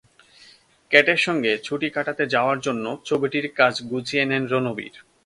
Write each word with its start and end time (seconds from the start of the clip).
ক্যাটের 0.91 1.19
সঙ্গে 1.21 1.51
ছুটি 1.63 1.87
কাটাতে 1.89 2.23
যাওয়ার 2.27 2.57
জন্য 2.59 2.85
ছবিটির 3.05 3.45
কাজ 3.55 3.73
গুছিয়ে 3.89 4.23
নেন 4.25 4.43
রণবীর। 4.47 4.95